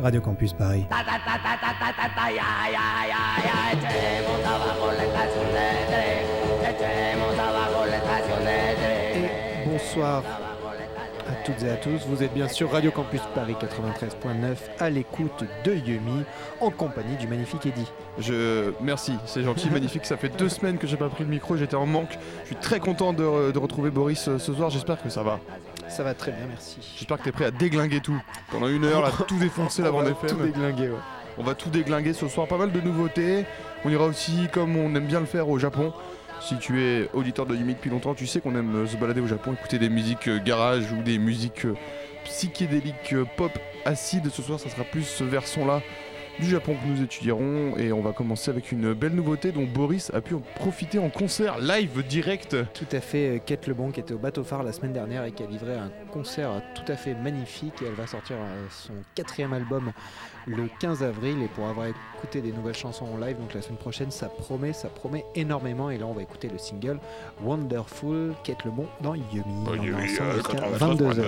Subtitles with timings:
[0.00, 0.86] Radio Campus Paris.
[9.16, 10.22] Et bonsoir
[11.26, 12.06] à toutes et à tous.
[12.06, 16.22] Vous êtes bien sûr Radio Campus Paris 93.9 à l'écoute de Yumi
[16.60, 17.90] en compagnie du magnifique Eddy.
[18.18, 20.06] Je merci, c'est gentil, magnifique.
[20.06, 22.16] Ça fait deux semaines que j'ai pas pris le micro, j'étais en manque.
[22.42, 24.70] Je suis très content de, de retrouver Boris euh, ce soir.
[24.70, 25.40] J'espère que ça va.
[25.88, 26.76] Ça va très bien, merci.
[26.96, 28.20] J'espère que tu es prêt à déglinguer tout.
[28.50, 30.30] Pendant une heure, là, tout défoncer la bande FM.
[30.30, 30.98] Tout déglinguer, ouais.
[31.36, 32.46] On va tout déglinguer ce soir.
[32.46, 33.44] Pas mal de nouveautés.
[33.84, 35.92] On ira aussi, comme on aime bien le faire au Japon.
[36.40, 39.20] Si tu es auditeur de Yumi depuis longtemps, tu sais qu'on aime euh, se balader
[39.20, 41.74] au Japon, écouter des musiques euh, garage ou des musiques euh,
[42.24, 43.52] psychédéliques pop
[43.84, 44.30] acide.
[44.30, 45.80] Ce soir, ça sera plus ce version-là
[46.38, 47.76] du Japon que nous étudierons.
[47.76, 51.10] Et on va commencer avec une belle nouveauté dont Boris a pu en profiter en
[51.10, 52.56] concert live direct.
[52.72, 55.42] Tout à fait, Kate Lebon qui était au bateau phare la semaine dernière et qui
[55.42, 57.82] a livré un concert tout à fait magnifique.
[57.82, 59.92] Et elle va sortir euh, son quatrième album
[60.46, 61.42] le 15 avril.
[61.42, 64.72] Et pour avoir écouté des nouvelles chansons en live, donc la semaine prochaine, ça promet,
[64.72, 65.90] ça promet énormément.
[65.90, 66.98] Et là, on va écouter le single
[67.42, 69.44] Wonderful, Kate Lebon dans Yumi.
[69.68, 71.24] Ensemble jusqu'à 22h.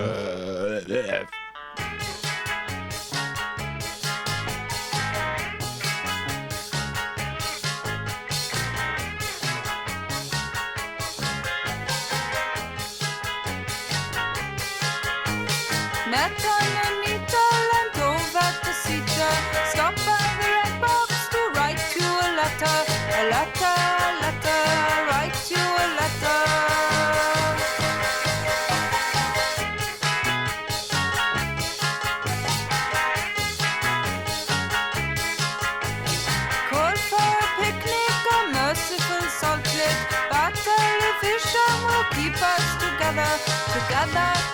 [44.12, 44.45] Bye.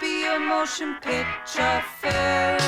[0.00, 2.59] Be a motion picture film.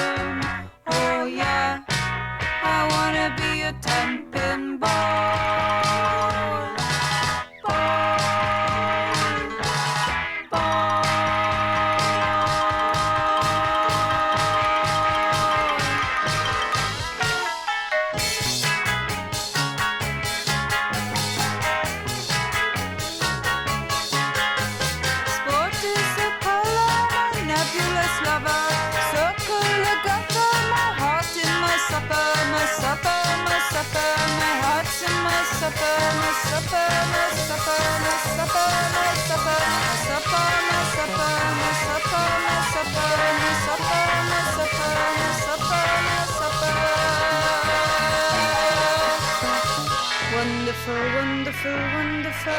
[51.53, 52.55] Wonderful, wonderful,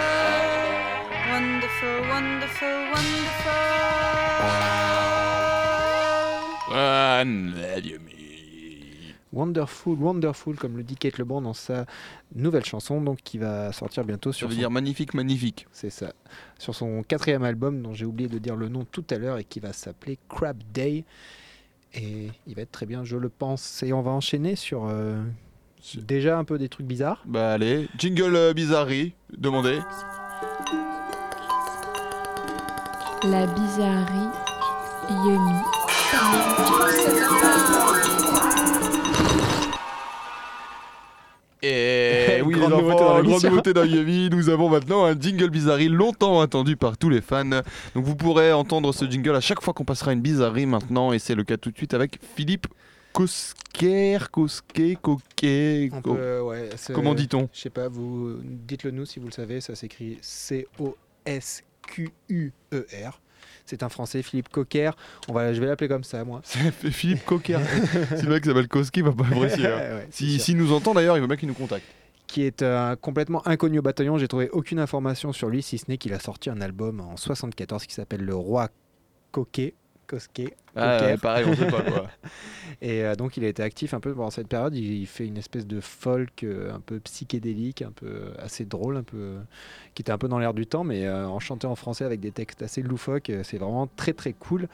[1.31, 1.97] wonderful.
[1.97, 3.73] Wonderful, wonderful, wonderful.
[9.31, 11.87] Wonderful, Wonderful, comme le dit Kate Lebon dans sa
[12.35, 15.65] nouvelle chanson, donc qui va sortir bientôt Ça sur veut son dire magnifique, magnifique.
[15.71, 16.13] C'est ça.
[16.59, 19.43] Sur son quatrième album, dont j'ai oublié de dire le nom tout à l'heure, et
[19.43, 21.03] qui va s'appeler Crab Day.
[21.95, 23.81] Et il va être très bien, je le pense.
[23.81, 25.23] Et on va enchaîner sur euh,
[25.97, 27.21] déjà un peu des trucs bizarres.
[27.25, 29.79] Bah allez, jingle euh, bizarrerie, demandez.
[33.23, 34.29] La bizarrerie
[35.09, 35.61] Yumi.
[41.61, 43.49] Et oui, les Grande nouveauté enfants, dans grande l'émission.
[43.49, 47.45] nouveauté dans Yumi, nous avons maintenant un jingle bizarrerie longtemps attendu par tous les fans.
[47.45, 47.63] Donc
[48.03, 51.35] vous pourrez entendre ce jingle à chaque fois qu'on passera une bizarrerie maintenant, et c'est
[51.35, 52.67] le cas tout de suite avec Philippe
[53.13, 55.89] Kosker, Koske, Koké.
[55.93, 59.27] On Ko- peut, euh, ouais, Comment dit-on Je sais pas, vous dites-le nous si vous
[59.27, 60.91] le savez, ça s'écrit C-O-S-Q-U-E-R.
[63.65, 64.91] C'est un français, Philippe Cocker.
[65.29, 66.41] On va, je vais l'appeler comme ça, moi.
[66.43, 67.59] C'est Philippe Cocker.
[68.17, 69.67] si le mec s'appelle Koski, il va pas apprécier.
[69.67, 69.77] hein.
[69.77, 70.39] Ouais, Si-.
[70.39, 71.85] S'il nous entend d'ailleurs, il veut bien qu'il nous contacte.
[72.27, 74.17] qui est euh, complètement inconnu au bataillon.
[74.17, 77.15] J'ai trouvé aucune information sur lui, si ce n'est qu'il a sorti un album en
[77.15, 78.69] 74 qui s'appelle Le Roi
[79.31, 79.75] Coquet.
[80.07, 80.53] Kosuke.
[80.75, 82.07] Ah, ouais, pareil, on sait pas quoi.
[82.81, 84.75] Et euh, donc il a été actif un peu pendant cette période.
[84.75, 88.65] Il, il fait une espèce de folk euh, un peu psychédélique, un peu euh, assez
[88.65, 89.39] drôle, un peu euh,
[89.93, 92.31] qui était un peu dans l'air du temps, mais en chanté en français avec des
[92.31, 93.31] textes assez loufoques.
[93.43, 94.67] C'est vraiment très très cool.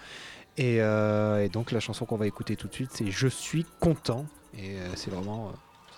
[0.57, 4.25] Et, et donc la chanson qu'on va écouter tout de suite, c'est Je suis content.
[4.57, 5.51] Et c'est vraiment,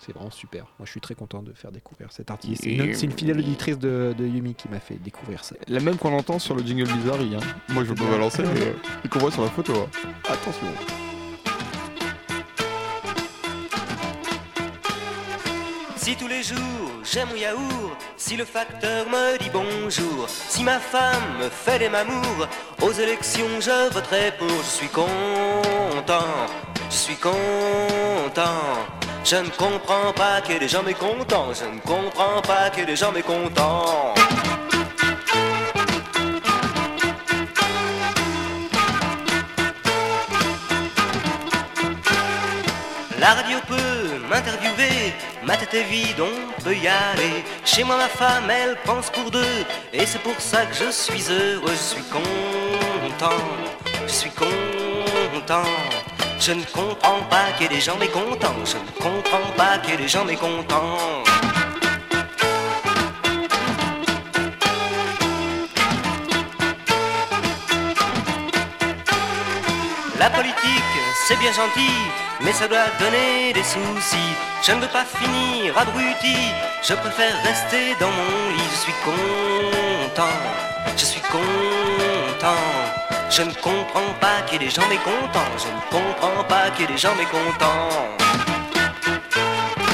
[0.04, 0.64] c'est vraiment super.
[0.78, 2.62] Moi, je suis très content de faire découvrir cet artiste.
[2.64, 5.54] C'est une, c'est une fidèle auditrice de, de Yumi qui m'a fait découvrir ça.
[5.68, 7.20] La même qu'on entend sur le jingle Bizarre.
[7.20, 7.38] Hein.
[7.68, 8.72] Moi, je veux pas balancer, mais euh,
[9.04, 9.72] et qu'on voit sur la photo.
[9.74, 10.08] hein.
[10.28, 10.66] Attention.
[15.96, 16.58] Si tous les jours
[17.04, 21.88] j'aime mon yaourt, si le facteur me dit bonjour, si ma femme me fait des
[21.88, 22.48] mamours,
[22.82, 26.26] aux élections je voterai pour, je suis content,
[26.90, 29.01] je suis content.
[29.24, 33.12] Je ne comprends pas que les gens mécontents, je ne comprends pas que les gens
[33.12, 34.14] mécontents.
[43.18, 45.14] La radio peut m'interviewer,
[45.44, 47.44] ma tête est vide, on peut y aller.
[47.64, 51.30] Chez moi, ma femme, elle pense pour deux, et c'est pour ça que je suis
[51.30, 53.38] heureux, je suis content,
[54.04, 55.62] je suis content.
[56.44, 59.92] Je ne comprends pas qu'il y ait des gens mécontents, je ne comprends pas qu'il
[59.92, 61.22] y ait des gens mécontents.
[70.18, 70.94] La politique,
[71.28, 71.94] c'est bien gentil,
[72.40, 74.32] mais ça doit donner des soucis.
[74.66, 76.38] Je ne veux pas finir abruti,
[76.82, 78.68] je préfère rester dans mon lit.
[78.72, 80.38] Je suis content,
[80.96, 83.11] je suis content.
[83.34, 86.82] Je ne comprends pas qu'il y ait des gens mécontents, je ne comprends pas qu'il
[86.82, 87.88] y ait des gens mécontents.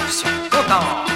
[0.08, 1.06] Je suis content.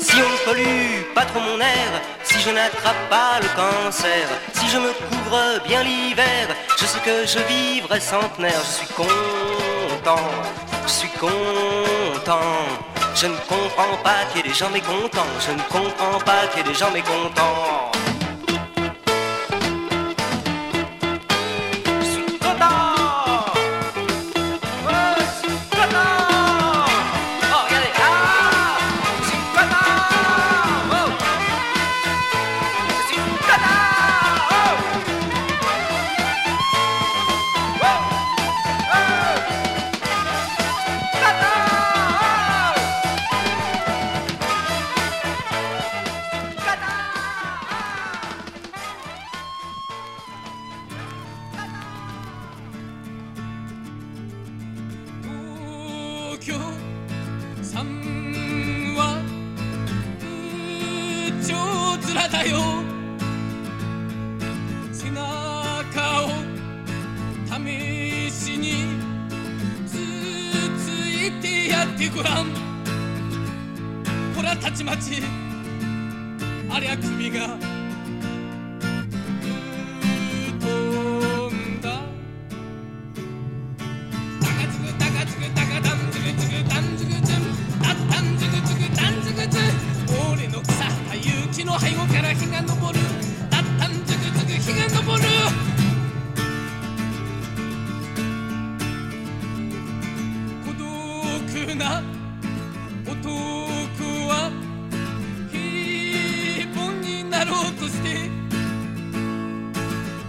[0.00, 4.68] Si on ne pollue pas trop mon air, si je n'attrape pas le cancer, si
[4.68, 8.62] je me couvre bien l'hiver, je sais que je vivrai centenaire.
[8.64, 10.28] Je suis content,
[10.86, 12.95] je suis content.
[13.18, 16.58] Je ne comprends pas qu'il y ait des gens mécontents, je ne comprends pas qu'il
[16.58, 18.05] y ait des gens mécontents.
[72.05, 72.45] てやってごらん
[74.35, 75.21] ほらたちまち
[76.69, 77.57] ありゃ首が
[101.46, 102.02] 独な
[103.06, 103.30] 男
[104.28, 104.50] は
[105.52, 108.28] 平凡になろうとして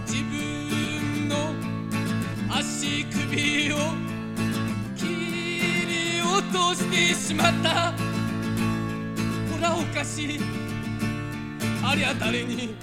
[0.06, 1.34] 自分の
[2.48, 3.76] 足首を
[4.96, 5.06] 切
[5.86, 7.92] り落としてしまった。
[9.50, 10.40] ほらおかしい。
[11.84, 12.76] ありゃ誰に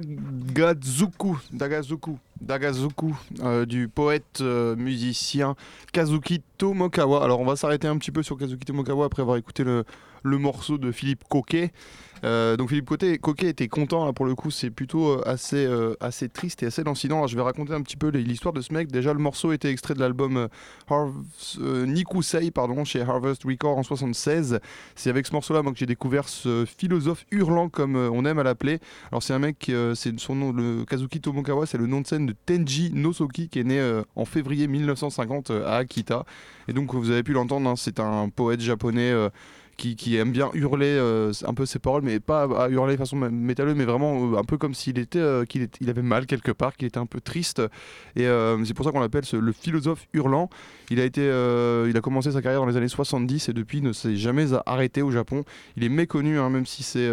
[0.00, 5.54] Dagazuku, Dagazuku, Dagazuku, euh, du poète euh, musicien
[5.92, 7.22] Kazuki Tomokawa.
[7.24, 9.84] Alors on va s'arrêter un petit peu sur Kazuki Tomokawa après avoir écouté le,
[10.22, 11.72] le morceau de Philippe Coquet.
[12.24, 15.94] Euh, donc Philippe Coquet, Coquet était content pour le coup, c'est plutôt euh, assez, euh,
[16.00, 17.16] assez triste et assez lancinant.
[17.16, 18.90] Alors, je vais raconter un petit peu l'histoire de ce mec.
[18.90, 20.48] Déjà le morceau était extrait de l'album
[20.90, 24.60] euh, Nikusei pardon, chez Harvest Record en 76.
[24.94, 28.38] C'est avec ce morceau là moi que j'ai découvert ce philosophe hurlant comme on aime
[28.38, 28.78] à l'appeler.
[29.10, 32.26] Alors c'est un mec, c'est son nom, le Kazuki Tomokawa, c'est le nom de scène
[32.26, 36.24] de Tenji Nosoki qui est né en février 1950 euh, à Akita.
[36.68, 39.12] Et donc vous avez pu l'entendre, hein, c'est un poète japonais
[39.76, 43.16] qui, aime bien hurler euh, un peu ses paroles, mais pas à hurler de façon
[43.16, 46.52] mé- métalleuse, mais vraiment euh, un peu comme s'il était, euh, qu'il avait mal quelque
[46.52, 47.62] part, qu'il était un peu triste.
[48.16, 48.26] Et
[48.64, 50.50] c'est pour ça qu'on l'appelle le philosophe hurlant.
[50.90, 53.92] Il a été, il a commencé sa carrière dans les années 70 et depuis ne
[53.92, 55.44] s'est jamais arrêté au Japon.
[55.76, 57.08] Il est méconnu, hein, même si c'est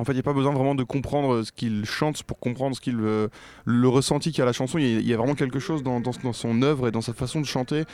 [0.00, 2.76] en fait, il n'y a pas besoin vraiment de comprendre ce qu'il chante pour comprendre
[2.76, 4.78] ce qu'il, le ressenti qu'il y a à la chanson.
[4.78, 7.84] Il y a, vraiment quelque chose dans son œuvre et dans sa façon de chanter.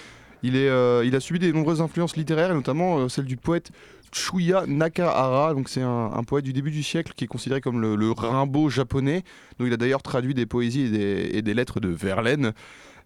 [0.52, 3.70] Euh, il a subi des nombreuses influences littéraires, et notamment euh, celle du poète
[4.12, 5.54] Chuya Nakahara.
[5.54, 9.24] Donc, c'est un, poète du début du siècle qui est considéré comme le, Rimbaud japonais.
[9.58, 12.52] Donc, il a d'ailleurs traduit des poésies et des, et des lettres de Verlaine.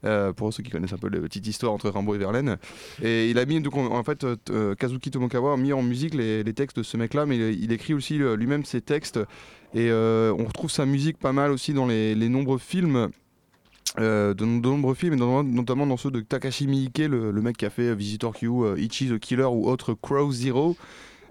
[0.04, 2.56] euh, pour ceux qui connaissent un peu la petite histoire entre Rimbaud et Verlaine.
[3.02, 4.24] Et il a mis, donc, en, fait,
[4.78, 8.18] Kazuki Tomokawa a mis en musique les, textes de ce mec-là, mais il, écrit aussi
[8.18, 9.18] lui-même ses textes.
[9.74, 13.10] Et on retrouve sa musique pas mal aussi dans les nombreux films.
[13.98, 17.70] Euh, de, nombreux films, notamment dans ceux de Takashi Miike, le, le mec qui a
[17.70, 20.76] fait Visitor Q, euh, Ichi the Killer ou autre Crow Zero.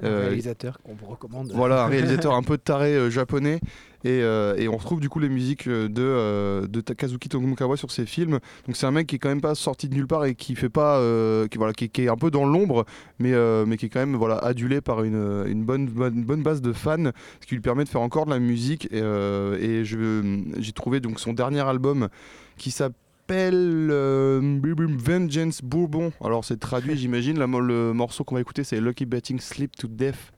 [0.01, 1.51] Un Euh, réalisateur qu'on vous recommande.
[1.53, 3.59] voilà, un réalisateur un peu taré euh, japonais.
[4.03, 7.91] Et, euh, et on retrouve du coup les musiques euh, de, de Takazuki Tomokawa sur
[7.91, 8.39] ses films.
[8.67, 10.55] Donc c'est un mec qui est quand même pas sorti de nulle part et qui
[10.55, 11.01] fait pas,
[11.49, 12.85] qui, voilà, qui, qui est un peu dans l'ombre,
[13.19, 13.33] mais,
[13.65, 16.73] mais qui est quand même voilà, adulé par une, une bonne, bonne, bonne base de
[16.73, 17.11] fans,
[17.41, 18.87] ce qui lui permet de faire encore de la musique.
[18.91, 22.07] Et, et j'ai trouvé donc son dernier album
[22.57, 22.95] qui s'appelle
[23.31, 24.60] euh,
[24.98, 26.12] Vengeance Bourbon.
[26.24, 27.38] Alors c'est traduit, j'imagine.
[27.39, 30.31] Le morceau qu'on va écouter, c'est Lucky Betting Sleep to Death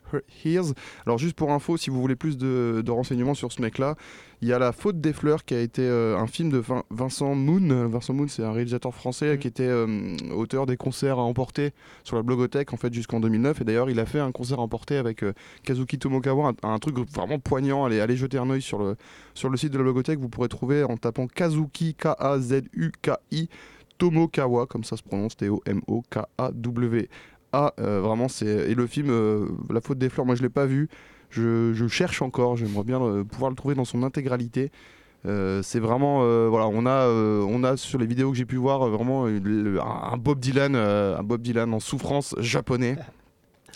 [0.45, 0.73] Hears.
[1.05, 3.95] Alors juste pour info, si vous voulez plus de, de renseignements sur ce mec-là,
[4.41, 6.83] il y a La Faute des Fleurs qui a été euh, un film de Vin-
[6.89, 7.87] Vincent Moon.
[7.89, 11.71] Vincent Moon, c'est un réalisateur français qui était euh, auteur des concerts à emporter
[12.05, 13.59] sur la Blogothèque en fait jusqu'en 2009.
[13.61, 16.79] Et d'ailleurs, il a fait un concert à emporter avec euh, Kazuki Tomokawa, un, un
[16.79, 17.83] truc vraiment poignant.
[17.83, 18.95] Allez, allez jeter un œil sur le,
[19.33, 20.19] sur le site de la Blogothèque.
[20.19, 23.49] Vous pourrez trouver en tapant Kazuki, K-A-Z-U-K-I,
[23.97, 27.09] Tomokawa, comme ça se prononce, T-O-M-O-K-A-W.
[27.51, 28.45] Ah, euh, vraiment, c'est.
[28.69, 30.87] Et le film euh, La faute des fleurs, moi je l'ai pas vu.
[31.31, 32.57] Je, je cherche encore.
[32.57, 34.71] J'aimerais bien pouvoir le trouver dans son intégralité.
[35.25, 36.21] Euh, c'est vraiment.
[36.23, 39.25] euh, voilà, on a, euh, on a sur les vidéos que j'ai pu voir vraiment
[39.25, 42.97] le- un, Bob Dylan, un Bob Dylan en souffrance japonais.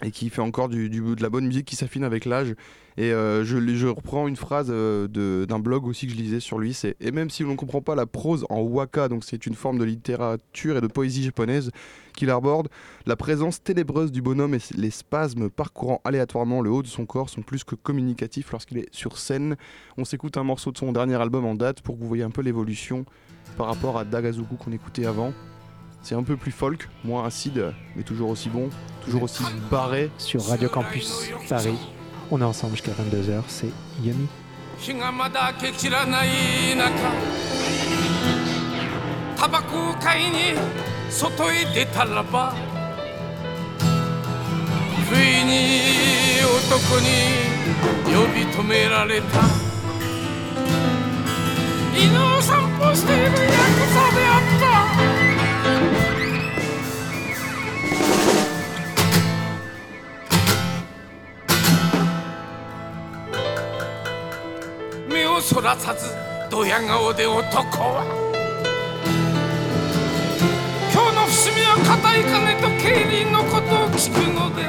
[0.03, 2.55] Et qui fait encore du, du- de la bonne musique qui s'affine avec l'âge.
[2.97, 3.43] Et je,
[3.75, 6.73] je reprends une phrase d'un blog aussi que je lisais sur lui.
[6.73, 9.53] C'est et même si l'on ne comprend pas la prose en waka, donc c'est une
[9.55, 11.69] forme de littérature et de poésie japonaise
[12.14, 12.68] qu'il arborde,
[13.06, 17.28] la présence ténébreuse du bonhomme et les spasmes parcourant aléatoirement le haut de son corps
[17.28, 19.56] sont plus que communicatifs lorsqu'il est sur scène.
[19.96, 22.30] On s'écoute un morceau de son dernier album en date pour que vous voyez un
[22.30, 23.04] peu l'évolution
[23.56, 25.32] par rapport à Dagazuku qu'on écoutait avant.
[26.02, 28.70] C'est un peu plus folk, moins acide, mais toujours aussi bon,
[29.04, 30.10] toujours aussi barré.
[30.18, 31.78] Sur Radio Campus Paris.
[32.30, 33.42] On est ensemble jusqu'à 22h.
[33.48, 33.70] C'est
[34.02, 34.28] Yummy.
[34.78, 36.28] 日がまだ明けきらない
[36.76, 36.92] 中
[39.36, 40.54] タバコを買いに
[41.13, 42.53] 外へ出たらば
[45.07, 45.79] 不意に
[46.41, 47.07] 男に
[48.05, 49.27] 呼び止められた。
[51.95, 53.45] 犬を散歩しているヤクザ
[54.11, 54.41] であっ
[65.07, 65.13] た。
[65.13, 66.07] 目をそらさず
[66.49, 68.32] ドヤ顔で男は
[71.83, 74.63] 伏見は固い金と競輪のことを聞くので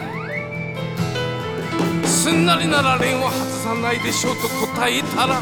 [2.07, 5.41] すんなりなら蓮を外さないでしょうと答えたら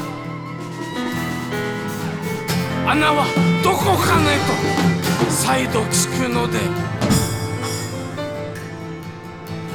[2.86, 3.24] 穴は
[3.64, 6.58] どこかねと再度聞くので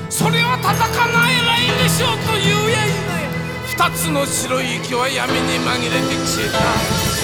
[0.10, 2.96] それは叩かないらいいでしょうというやいで
[3.66, 7.17] 二つの白い息は闇に紛れて消えた。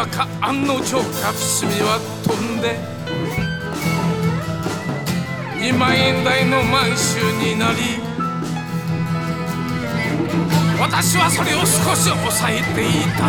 [0.00, 2.78] よもやか案の定か伏見は飛んで
[5.60, 8.00] 2万円台の満州になり
[10.80, 13.28] 私はそれを少し抑えていた。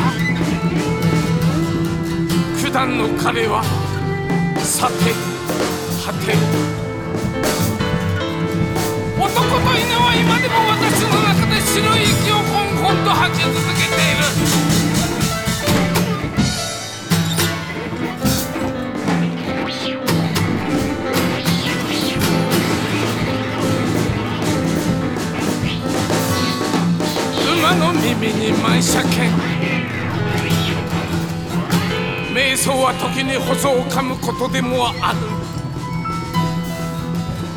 [2.62, 3.62] 九段の彼は
[4.64, 4.94] さて
[6.06, 6.32] 果て
[9.20, 14.81] 男と犬は今でも私の中で白い息をこんこんと吐き続けている。
[28.04, 29.32] 耳に満車券
[32.34, 35.20] 瞑想は時に細を噛むことでもある。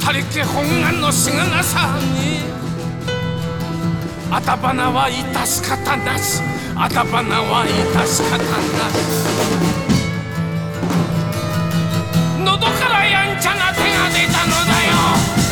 [0.00, 2.40] 他力本願のしがなさに。
[4.30, 6.42] あたばなは致し方なし。
[6.76, 7.70] あたばなは致
[8.06, 8.44] し方な
[8.90, 9.04] し。
[12.44, 14.72] 喉からやんちゃな手が出たのだ
[15.38, 15.43] よ。